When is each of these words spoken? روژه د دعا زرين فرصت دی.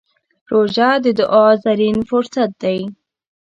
روژه 0.51 0.89
د 1.03 1.05
دعا 1.19 1.45
زرين 1.63 1.97
فرصت 2.09 2.51
دی. 2.63 2.79